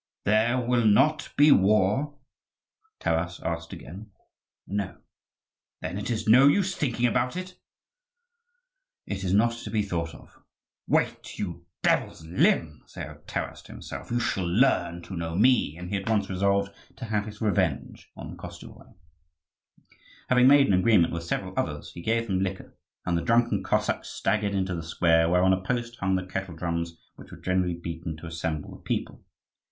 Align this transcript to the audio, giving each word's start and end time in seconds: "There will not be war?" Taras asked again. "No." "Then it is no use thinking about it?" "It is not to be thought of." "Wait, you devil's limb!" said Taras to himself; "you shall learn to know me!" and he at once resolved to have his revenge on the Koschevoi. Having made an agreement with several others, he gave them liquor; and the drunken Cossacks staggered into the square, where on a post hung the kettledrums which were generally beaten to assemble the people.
"There 0.23 0.59
will 0.59 0.85
not 0.87 1.29
be 1.37 1.51
war?" 1.51 2.15
Taras 2.99 3.39
asked 3.41 3.71
again. 3.71 4.09
"No." 4.65 4.97
"Then 5.79 5.99
it 5.99 6.09
is 6.09 6.27
no 6.27 6.47
use 6.47 6.75
thinking 6.75 7.05
about 7.05 7.37
it?" 7.37 7.59
"It 9.05 9.23
is 9.23 9.31
not 9.31 9.51
to 9.57 9.69
be 9.69 9.83
thought 9.83 10.15
of." 10.15 10.39
"Wait, 10.87 11.37
you 11.37 11.67
devil's 11.83 12.25
limb!" 12.25 12.81
said 12.87 13.27
Taras 13.27 13.61
to 13.61 13.73
himself; 13.73 14.09
"you 14.09 14.19
shall 14.19 14.47
learn 14.47 15.03
to 15.03 15.15
know 15.15 15.35
me!" 15.35 15.77
and 15.77 15.91
he 15.91 15.97
at 15.97 16.09
once 16.09 16.31
resolved 16.31 16.71
to 16.95 17.05
have 17.05 17.27
his 17.27 17.39
revenge 17.39 18.09
on 18.15 18.31
the 18.31 18.35
Koschevoi. 18.37 18.95
Having 20.29 20.47
made 20.47 20.65
an 20.65 20.73
agreement 20.73 21.13
with 21.13 21.25
several 21.25 21.53
others, 21.55 21.91
he 21.91 22.01
gave 22.01 22.25
them 22.25 22.39
liquor; 22.39 22.75
and 23.05 23.15
the 23.15 23.21
drunken 23.21 23.61
Cossacks 23.61 24.09
staggered 24.09 24.55
into 24.55 24.73
the 24.73 24.81
square, 24.81 25.29
where 25.29 25.43
on 25.43 25.53
a 25.53 25.61
post 25.61 25.97
hung 25.97 26.15
the 26.15 26.25
kettledrums 26.25 26.93
which 27.17 27.29
were 27.31 27.37
generally 27.37 27.75
beaten 27.75 28.17
to 28.17 28.25
assemble 28.25 28.71
the 28.75 28.81
people. 28.81 29.23